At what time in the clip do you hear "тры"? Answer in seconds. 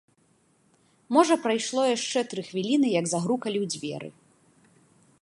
2.33-2.41